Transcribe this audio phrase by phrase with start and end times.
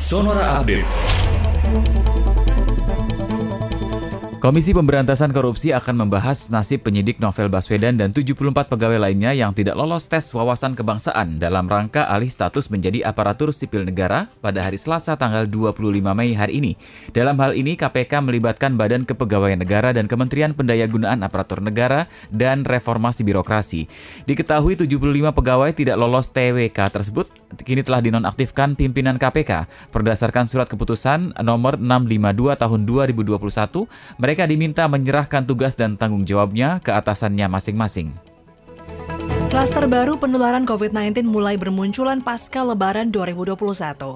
[0.00, 2.49] Sonora Update.
[4.40, 9.76] Komisi Pemberantasan Korupsi akan membahas nasib penyidik Novel Baswedan dan 74 pegawai lainnya yang tidak
[9.76, 15.12] lolos tes wawasan kebangsaan dalam rangka alih status menjadi aparatur sipil negara pada hari Selasa
[15.20, 15.76] tanggal 25
[16.16, 16.72] Mei hari ini.
[17.12, 23.20] Dalam hal ini KPK melibatkan Badan Kepegawaian Negara dan Kementerian Pendayagunaan Aparatur Negara dan Reformasi
[23.20, 23.92] Birokrasi.
[24.24, 27.28] Diketahui 75 pegawai tidak lolos TWK tersebut
[27.60, 33.90] kini telah dinonaktifkan pimpinan KPK berdasarkan surat keputusan nomor 652 tahun 2021
[34.22, 38.29] mereka diminta menyerahkan tugas dan tanggung jawabnya ke atasannya masing-masing.
[39.50, 43.58] Klaster baru penularan COVID-19 mulai bermunculan pasca Lebaran 2021.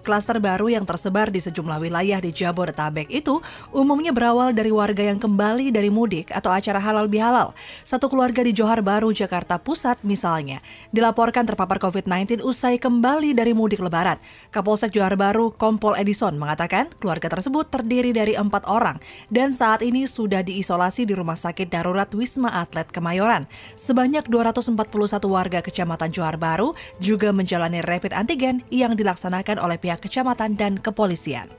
[0.00, 3.36] Klaster baru yang tersebar di sejumlah wilayah di Jabodetabek itu
[3.68, 7.52] umumnya berawal dari warga yang kembali dari mudik atau acara halal bihalal.
[7.84, 10.64] Satu keluarga di Johar Baru, Jakarta Pusat misalnya,
[10.96, 14.16] dilaporkan terpapar COVID-19 usai kembali dari mudik Lebaran.
[14.48, 18.96] Kapolsek Johar Baru, Kompol Edison, mengatakan keluarga tersebut terdiri dari empat orang
[19.28, 23.44] dan saat ini sudah diisolasi di Rumah Sakit Darurat Wisma Atlet Kemayoran.
[23.76, 29.98] Sebanyak 241 satu warga Kecamatan Johar Baru juga menjalani rapid antigen yang dilaksanakan oleh pihak
[29.98, 31.50] kecamatan dan kepolisian.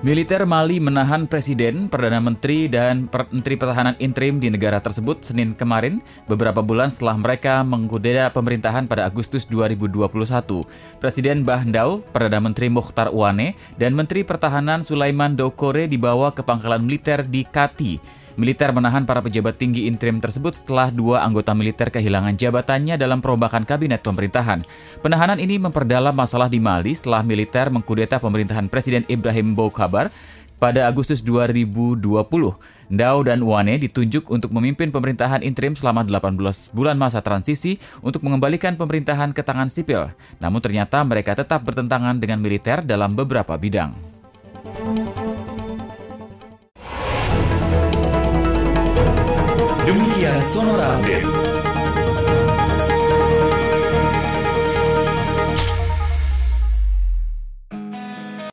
[0.00, 6.00] Militer Mali menahan Presiden, Perdana Menteri, dan Menteri Pertahanan interim di negara tersebut Senin kemarin,
[6.24, 10.08] beberapa bulan setelah mereka mengkudeta pemerintahan pada Agustus 2021.
[10.98, 17.20] Presiden Bahdau, Perdana Menteri Mukhtar Uane, dan Menteri Pertahanan Sulaiman Dokore dibawa ke pangkalan militer
[17.20, 18.00] di Kati,
[18.40, 23.68] Militer menahan para pejabat tinggi interim tersebut setelah dua anggota militer kehilangan jabatannya dalam perombakan
[23.68, 24.64] kabinet pemerintahan.
[25.04, 30.08] Penahanan ini memperdalam masalah di Mali setelah militer mengkudeta pemerintahan Presiden Ibrahim Boukabar
[30.56, 32.00] pada Agustus 2020.
[32.88, 38.72] Ndao dan Wane ditunjuk untuk memimpin pemerintahan interim selama 18 bulan masa transisi untuk mengembalikan
[38.72, 40.16] pemerintahan ke tangan sipil.
[40.40, 44.09] Namun ternyata mereka tetap bertentangan dengan militer dalam beberapa bidang.
[50.30, 51.49] Demikian Sonora Update.